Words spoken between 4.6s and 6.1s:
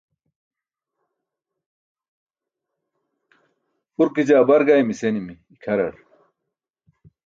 gaymi senimi ikʰarar